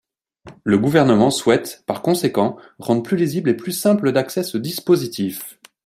Le 0.63 0.79
Gouvernement 0.79 1.29
souhaite, 1.29 1.83
par 1.85 2.01
conséquent, 2.01 2.57
rendre 2.79 3.03
plus 3.03 3.17
lisible 3.17 3.51
et 3.51 3.55
plus 3.55 3.71
simple 3.71 4.11
d’accès 4.11 4.41
ce 4.41 4.57
dispositif. 4.57 5.59